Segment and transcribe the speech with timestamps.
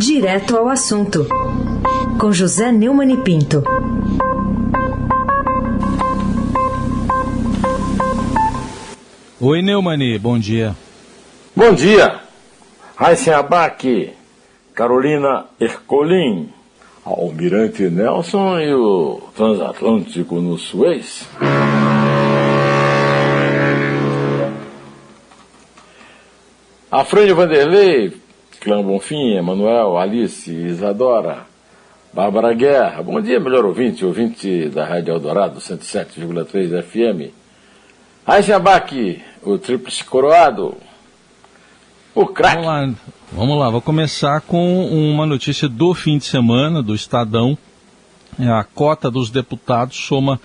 [0.00, 1.26] Direto ao assunto,
[2.18, 3.62] com José Neumann e Pinto.
[9.38, 10.74] Oi, Neumani, bom dia.
[11.54, 12.18] Bom dia.
[12.96, 14.14] Raíssen Abac,
[14.74, 16.48] Carolina Ercolim,
[17.04, 21.28] Almirante Nelson e o transatlântico no Suez.
[26.90, 28.19] Afrânio Vanderlei,
[28.60, 31.46] Clã Bonfim, Emanuel, Alice, Isadora,
[32.12, 33.02] Bárbara Guerra.
[33.02, 37.32] Bom dia, melhor ouvinte, ouvinte da Rádio Eldorado, 107,3 FM.
[38.54, 40.76] Abac, o tríplice coroado,
[42.14, 42.56] o craque.
[42.56, 42.94] Vamos lá,
[43.32, 47.56] vamos lá, vou começar com uma notícia do fim de semana, do Estadão.
[48.38, 50.38] A cota dos deputados soma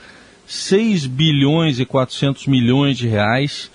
[0.47, 3.69] 6 bilhões e 400 milhões de reais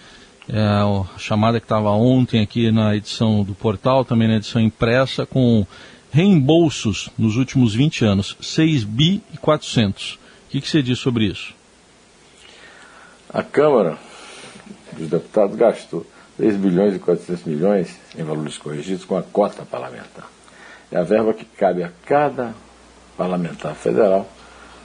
[0.48, 5.26] é, a chamada que estava ontem aqui na edição do portal, também na edição impressa,
[5.26, 5.66] com
[6.10, 10.14] reembolsos nos últimos 20 anos, 6 bi e 400.
[10.14, 10.18] O
[10.50, 11.54] que, que você diz sobre isso?
[13.32, 13.96] A Câmara
[14.92, 16.04] dos Deputados gastou
[16.36, 20.28] 3 bilhões e 400 milhões em valores corrigidos com a cota parlamentar.
[20.90, 22.54] É a verba que cabe a cada
[23.16, 24.28] parlamentar federal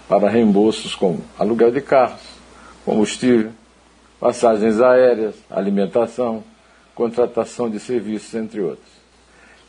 [0.08, 2.22] para reembolsos como aluguel de carros,
[2.84, 3.52] combustível,
[4.26, 6.44] passagens aéreas, alimentação,
[6.96, 8.90] contratação de serviços, entre outros.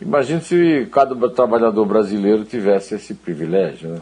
[0.00, 3.90] Imagine se cada trabalhador brasileiro tivesse esse privilégio.
[3.90, 4.00] Né?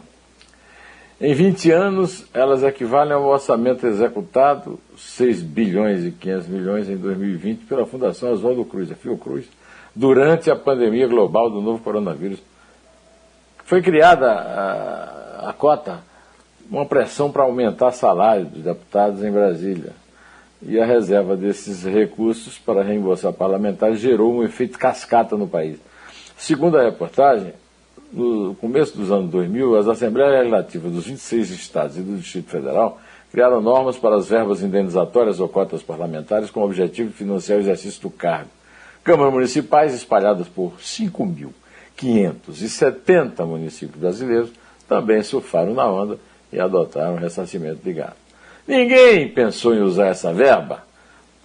[1.19, 7.65] Em 20 anos, elas equivalem ao orçamento executado, 6 bilhões e 500 milhões em 2020,
[7.65, 9.47] pela Fundação Oswaldo Cruz, a Fiocruz,
[9.93, 12.39] durante a pandemia global do novo coronavírus.
[13.65, 15.99] Foi criada a, a cota,
[16.71, 20.04] uma pressão para aumentar salário dos deputados em Brasília
[20.61, 25.77] e a reserva desses recursos para reembolsar parlamentares gerou um efeito cascata no país.
[26.37, 27.53] Segundo a reportagem,
[28.11, 32.99] no começo dos anos 2000, as Assembleias Legislativas dos 26 estados e do Distrito Federal
[33.31, 37.61] criaram normas para as verbas indenizatórias ou cotas parlamentares com o objetivo de financiar o
[37.61, 38.49] exercício do cargo.
[39.03, 44.51] Câmaras municipais espalhadas por 5.570 municípios brasileiros
[44.87, 46.17] também surfaram na onda
[46.51, 48.24] e adotaram o ressarcimento de gasto.
[48.67, 50.83] Ninguém pensou em usar essa verba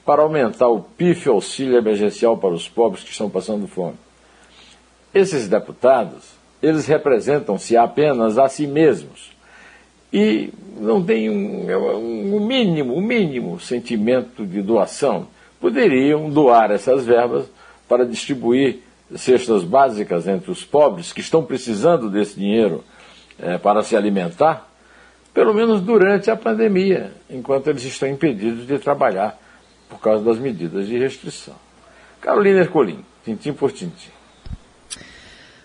[0.05, 3.97] para aumentar o PIF auxílio emergencial para os pobres que estão passando fome.
[5.13, 6.33] Esses deputados,
[6.63, 9.33] eles representam-se apenas a si mesmos
[10.13, 15.27] e não têm um, um mínimo, um mínimo sentimento de doação.
[15.61, 17.47] Poderiam doar essas verbas
[17.87, 18.79] para distribuir
[19.15, 22.83] cestas básicas entre os pobres que estão precisando desse dinheiro
[23.39, 24.70] é, para se alimentar
[25.33, 29.39] pelo menos durante a pandemia, enquanto eles estão impedidos de trabalhar
[29.89, 31.55] por causa das medidas de restrição.
[32.21, 34.11] Carolina Ercolim, tintim por tintim.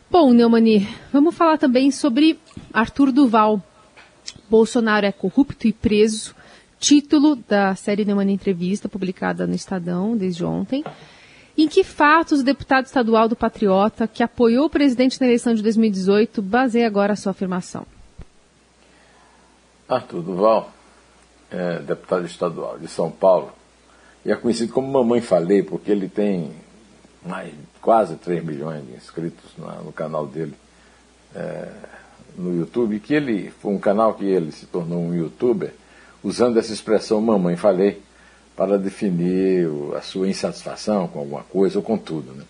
[0.09, 2.39] Bom, Neumani, vamos falar também sobre
[2.71, 3.61] Arthur Duval.
[4.49, 6.35] Bolsonaro é corrupto e preso.
[6.79, 10.83] Título da série Neumani Entrevista, publicada no Estadão desde ontem.
[11.57, 15.63] Em que fatos o deputado estadual do Patriota, que apoiou o presidente na eleição de
[15.63, 17.85] 2018, baseia agora a sua afirmação?
[19.87, 20.71] Arthur Duval,
[21.51, 23.51] é, deputado estadual de São Paulo,
[24.25, 26.51] e é conhecido como Mamãe Falei, porque ele tem
[27.23, 30.55] mais, quase 3 milhões de inscritos no, no canal dele
[31.35, 31.67] é,
[32.37, 35.73] no YouTube, que ele foi um canal que ele se tornou um youtuber
[36.23, 38.01] usando essa expressão Mamãe Falei
[38.55, 42.31] para definir a sua insatisfação com alguma coisa ou com tudo.
[42.31, 42.43] Né?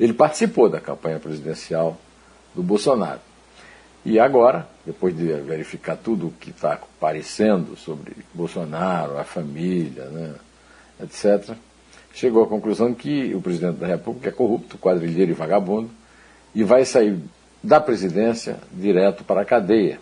[0.00, 1.96] Ele participou da campanha presidencial
[2.54, 3.20] do Bolsonaro.
[4.08, 10.32] E agora, depois de verificar tudo o que está aparecendo sobre Bolsonaro, a família, né,
[11.02, 11.56] etc.,
[12.14, 15.90] chegou à conclusão que o presidente da República é corrupto, quadrilheiro e vagabundo,
[16.54, 17.18] e vai sair
[17.60, 19.98] da presidência direto para a cadeia.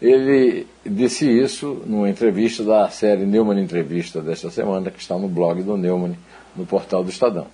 [0.00, 5.64] Ele disse isso numa entrevista da série Neumann Entrevista desta semana, que está no blog
[5.64, 6.16] do Neumann,
[6.54, 7.48] no portal do Estadão.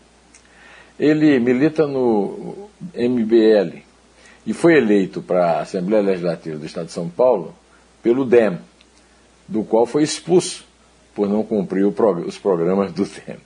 [1.01, 3.91] Ele milita no MBL,
[4.47, 7.55] e foi eleito para a Assembleia Legislativa do Estado de São Paulo
[8.03, 8.59] pelo DEM,
[9.47, 10.65] do qual foi expulso
[11.15, 13.37] por não cumprir os programas do DEM.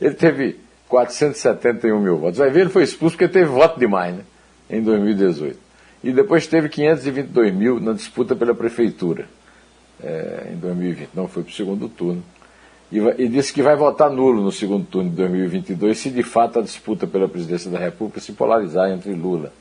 [0.00, 0.56] Ele teve
[0.88, 2.38] 471 mil votos.
[2.38, 4.24] Vai ver, ele foi expulso porque teve voto demais, né?
[4.70, 5.58] Em 2018.
[6.02, 9.28] E depois teve 522 mil na disputa pela prefeitura
[10.02, 11.10] é, em 2020.
[11.14, 12.22] Não foi para o segundo turno.
[12.90, 16.58] E, e, disse que vai votar nulo no segundo turno de 2022 se de fato
[16.58, 19.52] a disputa pela presidência da República se polarizar entre Lula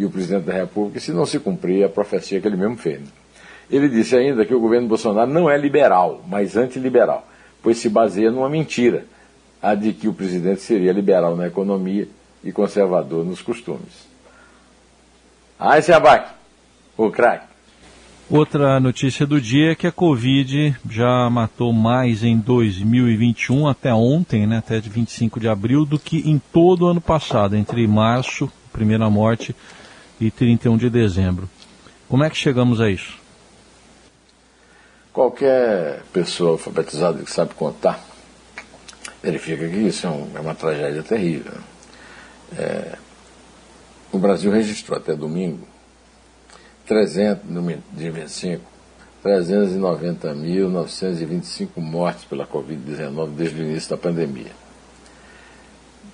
[0.00, 3.02] e o presidente da República se não se cumprir a profecia que ele mesmo fez.
[3.70, 7.28] Ele disse ainda que o governo Bolsonaro não é liberal, mas antiliberal,
[7.62, 9.04] pois se baseia numa mentira,
[9.60, 12.08] a de que o presidente seria liberal na economia
[12.42, 14.08] e conservador nos costumes.
[15.58, 15.98] Ah, esse é
[16.96, 17.50] o craque.
[18.30, 24.46] Outra notícia do dia é que a Covid já matou mais em 2021, até ontem,
[24.46, 28.50] né, até de 25 de abril, do que em todo o ano passado, entre março,
[28.72, 29.54] primeira morte,
[30.20, 31.48] e 31 de dezembro.
[32.08, 33.18] Como é que chegamos a isso?
[35.12, 38.04] Qualquer pessoa alfabetizada que sabe contar
[39.22, 41.52] verifica que isso é, um, é uma tragédia terrível.
[42.56, 42.96] É,
[44.12, 45.68] o Brasil registrou até domingo
[46.86, 47.62] 300, no
[47.92, 48.64] dia 25,
[49.24, 54.52] 390.925 mortes pela Covid-19 desde o início da pandemia.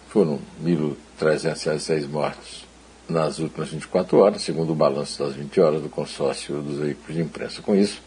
[0.08, 2.65] Foram 1.306 mortes
[3.08, 7.22] nas últimas 24 horas, segundo o balanço das 20 horas do consórcio dos veículos de
[7.22, 7.62] imprensa.
[7.62, 8.00] Com isso,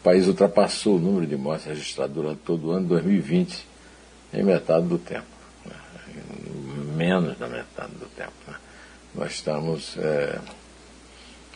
[0.00, 3.66] o país ultrapassou o número de mortes registradas durante todo o ano 2020
[4.32, 5.26] em metade do tempo.
[5.66, 5.74] Né?
[6.96, 8.32] Menos da metade do tempo.
[8.46, 8.54] Né?
[9.14, 9.96] Nós estamos.
[9.98, 10.38] É,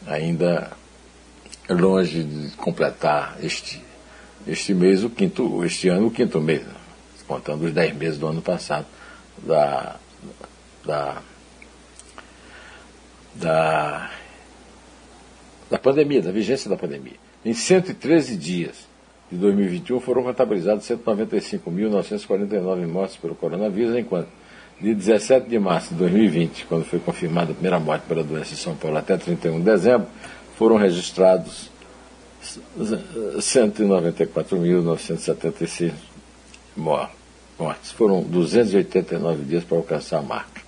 [0.07, 0.73] ainda
[1.69, 3.83] longe de completar este,
[4.47, 6.63] este mês, o quinto, este ano, o quinto mês,
[7.27, 8.87] contando os dez meses do ano passado,
[9.39, 9.97] da,
[10.85, 11.23] da,
[13.35, 14.11] da,
[15.71, 17.17] da pandemia, da vigência da pandemia.
[17.45, 18.87] Em 113 dias
[19.31, 24.29] de 2021 foram contabilizados 195.949 mortes pelo coronavírus, enquanto
[24.81, 28.57] de 17 de março de 2020, quando foi confirmada a primeira morte pela doença em
[28.57, 30.09] São Paulo, até 31 de dezembro,
[30.57, 31.71] foram registrados
[33.39, 35.93] 194.976
[36.77, 37.93] mortes.
[37.93, 40.61] Foram 289 dias para alcançar a marca.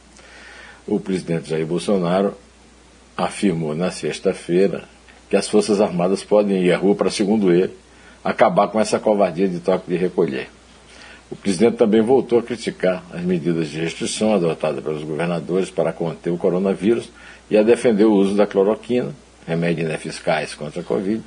[0.87, 2.37] O presidente Jair Bolsonaro
[3.17, 4.85] afirmou na sexta-feira
[5.29, 7.73] que as Forças Armadas podem ir à rua para, segundo ele,
[8.23, 10.49] acabar com essa covardia de toque de recolher.
[11.31, 16.31] O presidente também voltou a criticar as medidas de restrição adotadas pelos governadores para conter
[16.31, 17.11] o coronavírus
[17.51, 19.13] e a defender o uso da cloroquina,
[19.47, 21.23] remédio ineficaz contra a Covid,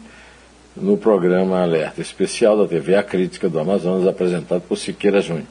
[0.75, 5.47] no programa Alerta Especial da TV A Crítica do Amazonas, apresentado por Siqueira Júnior,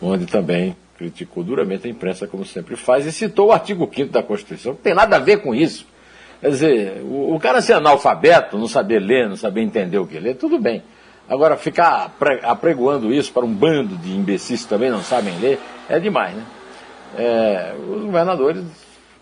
[0.00, 4.22] onde também criticou duramente a imprensa, como sempre faz, e citou o artigo 5 da
[4.22, 5.86] Constituição, que tem nada a ver com isso.
[6.40, 10.18] Quer dizer, o, o cara ser analfabeto, não saber ler, não saber entender o que
[10.18, 10.82] lê, tudo bem.
[11.28, 15.58] Agora, ficar apregoando isso para um bando de imbecis que também não sabem ler
[15.88, 16.44] é demais, né?
[17.18, 18.64] É, os governadores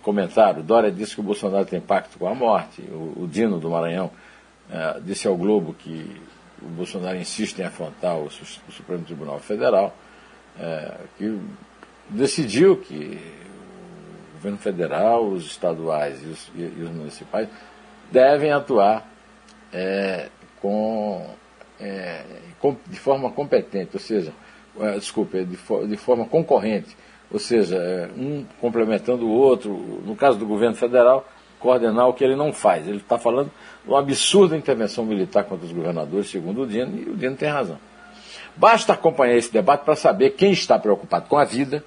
[0.02, 3.70] comentaram, Dória disse que o Bolsonaro tem pacto com a morte, o, o Dino do
[3.70, 4.10] Maranhão
[4.70, 6.20] é, disse ao Globo que
[6.60, 9.94] o Bolsonaro insiste em afrontar o, o Supremo Tribunal Federal,
[10.58, 11.38] é, que
[12.08, 13.18] decidiu que
[14.30, 17.48] o governo federal, os estaduais e os, e, os municipais
[18.10, 19.08] devem atuar
[19.72, 20.28] é,
[20.60, 21.26] com
[21.80, 22.22] é,
[22.86, 24.32] de forma competente, ou seja,
[24.80, 25.56] é, desculpe, de,
[25.88, 26.96] de, forma concorrente,
[27.30, 29.72] ou seja, é, um complementando o outro,
[30.04, 31.26] no caso do governo federal,
[31.58, 32.86] coordenar o que ele não faz.
[32.86, 33.50] Ele está falando
[33.82, 37.48] de uma absurda intervenção militar contra os governadores, segundo o Dino, e o Dino tem
[37.48, 37.78] razão.
[38.56, 41.84] Basta acompanhar esse debate para saber quem está preocupado com a vida,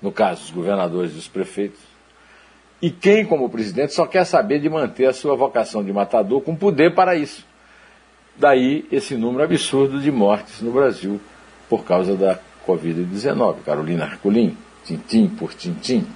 [0.00, 1.80] no caso, os governadores e os prefeitos,
[2.80, 6.54] e quem, como presidente, só quer saber de manter a sua vocação de matador com
[6.54, 7.44] poder para isso.
[8.36, 11.18] Daí esse número absurdo de mortes no Brasil
[11.68, 13.56] por causa da Covid-19.
[13.64, 16.06] Carolina Herculin, tintim por tintim.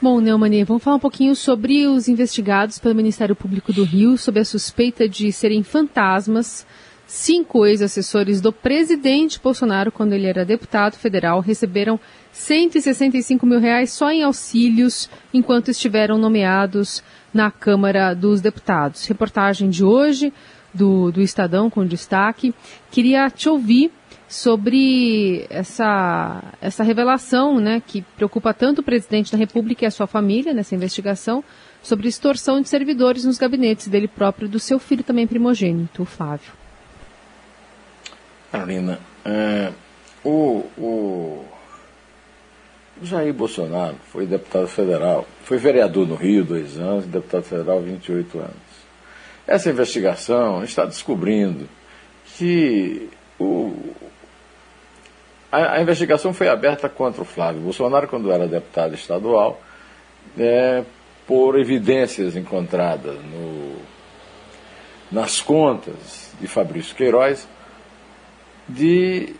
[0.00, 4.40] Bom, Neumani, vamos falar um pouquinho sobre os investigados pelo Ministério Público do Rio sob
[4.40, 6.66] a suspeita de serem fantasmas.
[7.06, 12.00] Cinco ex-assessores do presidente Bolsonaro, quando ele era deputado federal, receberam
[12.32, 19.06] 165 mil reais só em auxílios enquanto estiveram nomeados na Câmara dos Deputados.
[19.06, 20.32] Reportagem de hoje
[20.72, 22.54] do, do Estadão com destaque.
[22.90, 23.92] Queria te ouvir
[24.26, 30.06] sobre essa, essa revelação né, que preocupa tanto o presidente da República e a sua
[30.06, 31.44] família nessa investigação
[31.82, 36.06] sobre extorsão de servidores nos gabinetes dele próprio e do seu filho também primogênito, o
[36.06, 36.63] Flávio.
[38.54, 39.72] Carolina, é,
[40.24, 41.44] o, o
[43.02, 48.54] Jair Bolsonaro foi deputado federal, foi vereador no Rio dois anos, deputado federal 28 anos.
[49.44, 51.68] Essa investigação está descobrindo
[52.36, 53.76] que o,
[55.50, 59.60] a, a, investigação foi aberta contra o Flávio Bolsonaro quando era deputado estadual,
[60.38, 60.84] é,
[61.26, 63.78] por evidências encontradas no,
[65.10, 67.48] nas contas de Fabrício Queiroz
[68.68, 69.34] de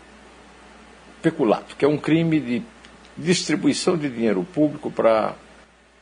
[1.21, 2.63] peculato, que é um crime de
[3.17, 5.35] distribuição de dinheiro público para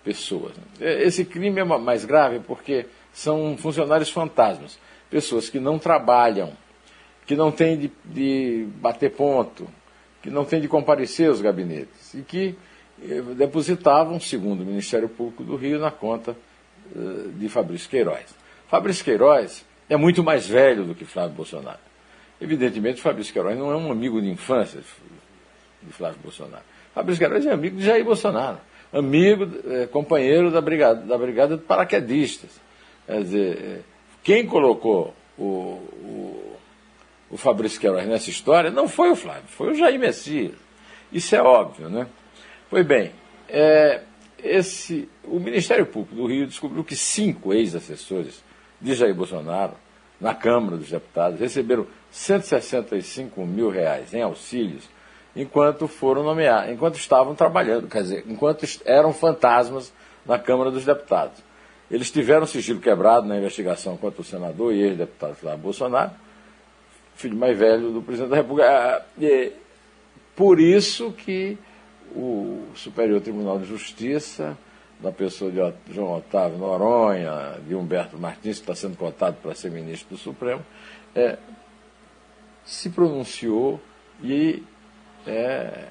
[0.03, 0.53] pessoas.
[0.79, 4.77] Esse crime é mais grave porque são funcionários fantasmas,
[5.09, 6.53] pessoas que não trabalham,
[7.25, 9.67] que não têm de, de bater ponto,
[10.21, 12.55] que não têm de comparecer aos gabinetes e que
[13.35, 16.35] depositavam, segundo o Ministério Público do Rio, na conta
[16.95, 18.33] uh, de Fabrício Queiroz.
[18.67, 21.79] Fabrício Queiroz é muito mais velho do que Flávio Bolsonaro.
[22.43, 24.81] Evidentemente, Fabrício Queiroz não é um amigo de infância
[25.81, 26.63] de Flávio Bolsonaro.
[26.93, 28.57] Fabrício Queiroz é amigo de Jair Bolsonaro,
[28.91, 32.51] amigo, é, companheiro da brigada, da brigada de paraquedistas.
[33.07, 33.79] Quer dizer, é,
[34.21, 36.57] quem colocou o, o,
[37.31, 40.51] o Fabrício Queiroz nessa história não foi o Flávio, foi o Jair Messias.
[41.13, 42.07] Isso é óbvio, né?
[42.69, 43.13] Pois bem,
[43.47, 44.01] é,
[44.37, 48.43] esse, o Ministério Público do Rio descobriu que cinco ex-assessores
[48.81, 49.75] de Jair Bolsonaro,
[50.19, 54.87] na Câmara dos Deputados, receberam 165 mil reais em auxílios
[55.35, 59.91] enquanto foram nomeados, enquanto estavam trabalhando, quer dizer, enquanto eram fantasmas
[60.23, 61.41] na Câmara dos Deputados.
[61.89, 66.11] Eles tiveram sigilo quebrado na investigação contra o senador e ex-deputado Flávio Bolsonaro,
[67.15, 68.69] filho mais velho do presidente da República.
[68.69, 69.51] Ah, e,
[70.35, 71.57] por isso que
[72.15, 74.55] o Superior Tribunal de Justiça,
[74.99, 79.71] da pessoa de João Otávio Noronha, de Humberto Martins, que está sendo cotado para ser
[79.71, 80.61] ministro do Supremo,
[81.15, 81.37] é,
[82.65, 83.79] se pronunciou
[84.21, 84.63] e
[85.25, 85.87] é,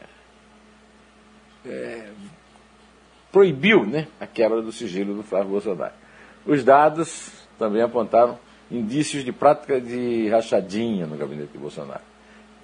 [1.66, 2.10] é,
[3.30, 5.94] proibiu né, a quebra do sigilo do Flávio Bolsonaro.
[6.46, 8.38] Os dados também apontaram
[8.70, 12.02] indícios de prática de rachadinha no gabinete de Bolsonaro.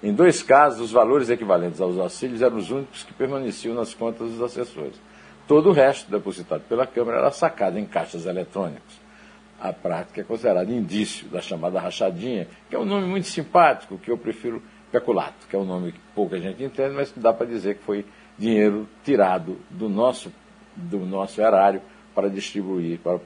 [0.01, 4.29] Em dois casos, os valores equivalentes aos auxílios eram os únicos que permaneciam nas contas
[4.29, 4.95] dos assessores.
[5.47, 9.08] Todo o resto, depositado pela Câmara, era sacado em caixas eletrônicos.
[9.59, 14.09] A prática é considerada indício da chamada rachadinha, que é um nome muito simpático, que
[14.09, 14.61] eu prefiro
[14.91, 18.05] peculato, que é um nome que pouca gente entende, mas dá para dizer que foi
[18.37, 20.31] dinheiro tirado do nosso,
[20.75, 21.81] do nosso erário
[22.15, 23.19] para distribuir, para,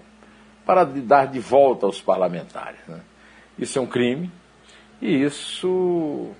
[0.65, 2.79] para dar de volta aos parlamentares.
[2.87, 2.99] Né?
[3.57, 4.31] Isso é um crime
[5.01, 6.31] e isso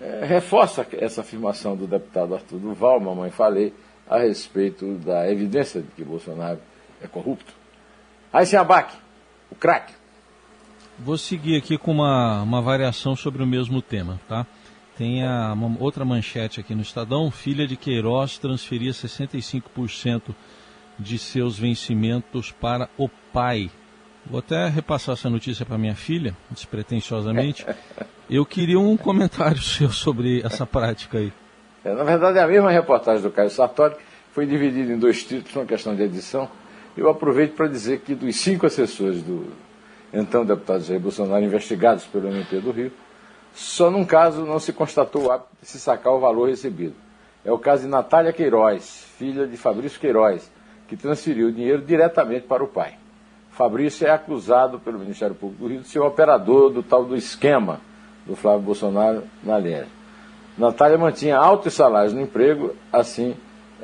[0.00, 3.74] é, reforça essa afirmação do deputado Arthur Duval, mamãe falei,
[4.08, 6.58] a respeito da evidência de que Bolsonaro
[7.02, 7.61] é corrupto.
[8.32, 8.96] Aí abaque,
[9.50, 9.92] o craque.
[10.98, 14.46] Vou seguir aqui com uma, uma variação sobre o mesmo tema, tá?
[14.96, 17.30] Tem a, uma, outra manchete aqui no Estadão.
[17.30, 20.34] Filha de Queiroz transferia 65%
[20.98, 23.70] de seus vencimentos para o pai.
[24.24, 27.66] Vou até repassar essa notícia para minha filha, despretensiosamente.
[28.30, 31.32] Eu queria um comentário seu sobre essa prática aí.
[31.84, 33.96] É, na verdade, é a mesma reportagem do Caio Sartori
[34.32, 36.48] foi dividida em dois títulos, uma questão de edição.
[36.96, 39.46] Eu aproveito para dizer que dos cinco assessores do,
[40.12, 42.92] então deputado Jair Bolsonaro, investigados pelo MP do Rio,
[43.54, 46.94] só num caso não se constatou o hábito de se sacar o valor recebido.
[47.44, 50.50] É o caso de Natália Queiroz, filha de Fabrício Queiroz,
[50.86, 52.94] que transferiu o dinheiro diretamente para o pai.
[53.50, 57.16] Fabrício é acusado pelo Ministério Público do Rio de ser o operador do tal do
[57.16, 57.80] esquema
[58.26, 59.86] do Flávio Bolsonaro na linha.
[60.56, 63.34] Natália mantinha altos salários no emprego, assim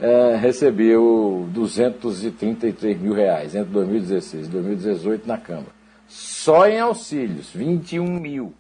[0.00, 5.78] é, recebeu 233 mil reais entre 2016 e 2018 na Câmara
[6.09, 8.55] só em auxílios, 21 mil.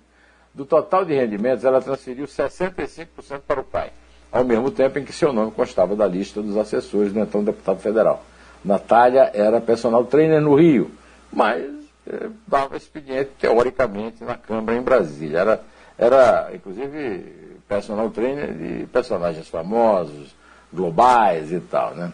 [0.52, 3.06] Do total de rendimentos, ela transferiu 65%
[3.46, 3.90] para o pai,
[4.30, 7.80] ao mesmo tempo em que seu nome constava da lista dos assessores do então deputado
[7.80, 8.22] federal.
[8.62, 10.90] Natália era personal trainer no Rio,
[11.32, 11.64] mas
[12.06, 15.38] eh, dava expediente teoricamente na Câmara em Brasília.
[15.38, 15.60] Era,
[15.96, 17.24] era inclusive,
[17.68, 20.34] personal trainer de personagens famosos,
[20.72, 21.94] globais e tal.
[21.94, 22.12] Né?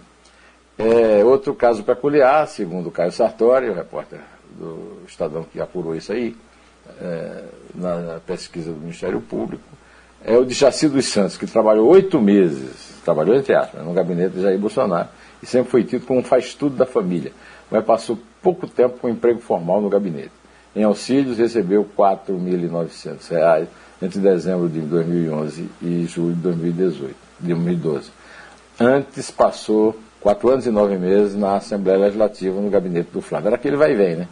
[0.78, 4.20] É, outro caso peculiar, segundo Caio Sartori, o repórter
[4.58, 6.37] do Estadão que apurou isso aí,
[7.00, 7.44] é,
[7.75, 9.64] na, na, pesquisa do Ministério Público,
[10.25, 14.34] é o de Jaci dos Santos, que trabalhou oito meses, trabalhou entre aspas, no gabinete
[14.34, 15.08] de Jair Bolsonaro,
[15.42, 17.32] e sempre foi tido como um faz-tudo da família,
[17.70, 20.32] mas passou pouco tempo com emprego formal no gabinete.
[20.75, 23.68] Em auxílios, recebeu R$ 4.900
[24.02, 28.11] entre dezembro de 2011 e julho de 2018, 2012.
[28.78, 33.49] Antes passou quatro anos e nove meses na Assembleia Legislativa, no gabinete do Flávio.
[33.49, 34.28] Era aquele vai e vem, né?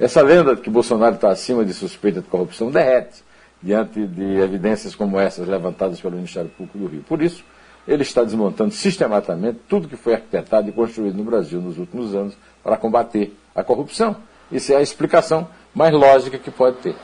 [0.00, 3.22] Essa lenda de que Bolsonaro está acima de suspeita de corrupção derrete
[3.62, 7.02] diante de evidências como essas levantadas pelo Ministério Público do Rio.
[7.02, 7.44] Por isso,
[7.86, 12.34] ele está desmontando sistematicamente tudo que foi arquitetado e construído no Brasil nos últimos anos
[12.64, 14.16] para combater a corrupção.
[14.50, 16.94] Isso é a explicação mais lógica que pode ter.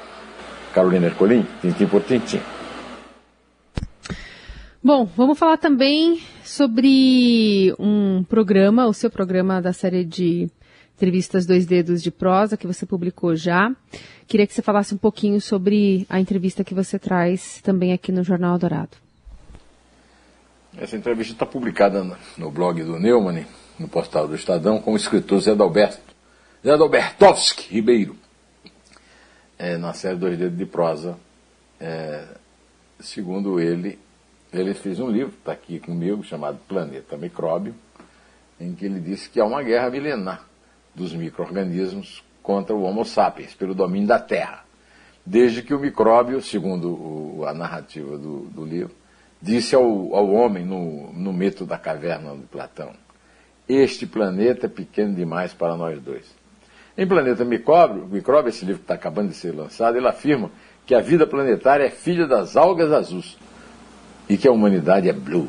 [0.72, 2.40] Carolina Ercolim, tintim por tintim.
[4.80, 10.48] Bom, vamos falar também sobre um programa, o seu programa da série de
[10.94, 13.74] entrevistas Dois Dedos de Prosa, que você publicou já.
[14.28, 18.22] Queria que você falasse um pouquinho sobre a entrevista que você traz também aqui no
[18.22, 18.96] Jornal Dourado.
[20.76, 23.46] Essa entrevista está publicada no blog do Neumann,
[23.80, 26.14] no portal do Estadão, com o escritor Zé Dalberto,
[26.64, 28.14] Zé Dalbertovski Ribeiro,
[29.58, 31.18] é, na série Dois Dedos de Prosa.
[31.80, 32.28] É,
[33.00, 33.98] segundo ele,
[34.52, 37.74] ele fez um livro, está aqui comigo, chamado Planeta Micróbio,
[38.58, 40.44] em que ele disse que há uma guerra milenar
[40.94, 44.64] dos micro-organismos contra o Homo sapiens, pelo domínio da Terra.
[45.24, 48.94] Desde que o micróbio, segundo o, a narrativa do, do, livro,
[49.40, 52.92] disse ao, ao homem no, no mito da caverna de Platão:
[53.68, 56.34] Este planeta é pequeno demais para nós dois.
[56.96, 60.50] Em Planeta Micróbio, Micróbio esse livro que está acabando de ser lançado, ele afirma
[60.86, 63.36] que a vida planetária é filha das algas azuis
[64.28, 65.48] e que a humanidade é blue.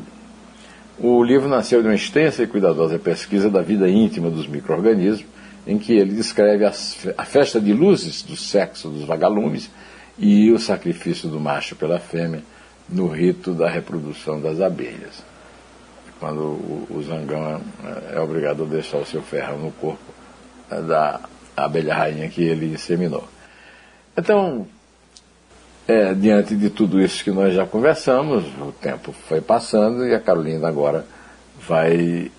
[0.98, 5.26] O livro nasceu de uma extensa e cuidadosa pesquisa da vida íntima dos micro-organismos
[5.66, 9.70] em que ele descreve a festa de luzes do sexo dos vagalumes
[10.18, 12.42] e o sacrifício do macho pela fêmea
[12.90, 15.24] no rito da reprodução das abelhas.
[16.20, 20.04] Quando o, zangão é, é obrigado a deixar o seu ferro no corpo
[20.70, 21.22] é, da
[21.56, 23.26] abelha rainha que ele inseminou.
[24.18, 24.68] Então,
[25.90, 30.20] é, diante de tudo isso que nós já conversamos, o tempo foi passando e a
[30.20, 31.04] Carolina agora
[31.68, 32.32] vai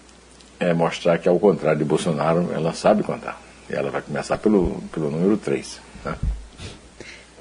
[0.61, 3.41] é mostrar que, ao contrário de Bolsonaro, ela sabe contar.
[3.69, 5.81] E ela vai começar pelo, pelo número 3.
[6.05, 6.15] Né?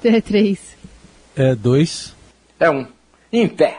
[0.02, 0.58] É 3.
[1.36, 2.16] É 2.
[2.58, 2.76] É 1.
[2.76, 2.86] Um.
[3.32, 3.78] Em pé.